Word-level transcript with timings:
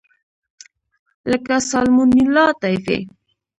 لکه 1.31 1.55
سالمونیلا 1.69 2.45
ټایفي. 2.61 2.97